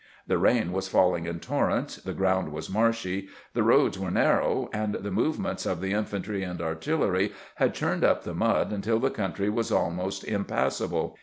[0.25, 4.95] The rain was falling in torrents, the ground was marshy, the roads were narrow, and
[4.95, 9.11] the movements of the in fantry and artillery had churned up the mud until the
[9.11, 11.19] country was almost impassable.